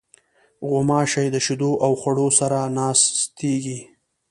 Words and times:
غوماشې 0.69 1.25
د 1.33 1.37
شیدو 1.45 1.71
او 1.85 1.91
خوړو 2.01 2.27
سره 2.39 2.59
ناستېږي. 2.77 3.79